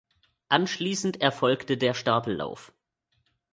Anschließend 0.49 1.21
erfolgte 1.21 1.77
der 1.77 1.93
Stapellauf. 1.93 2.73